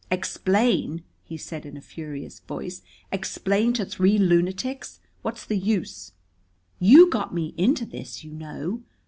[0.09, 2.81] "Explain!" he said in a furious voice.
[3.11, 4.99] "Explain to three lunatics?
[5.21, 6.13] What's the use?"
[6.79, 8.81] "You got me into this, you know."